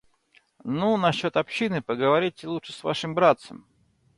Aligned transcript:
Ну, 0.63 0.97
насчет 0.97 1.37
общины, 1.37 1.83
поговорите 1.83 2.47
лучше 2.47 2.73
с 2.73 2.83
вашим 2.83 3.13
братцем. 3.13 3.67